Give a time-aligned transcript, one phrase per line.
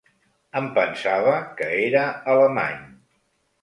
[0.59, 2.85] Em pensava que era alemany.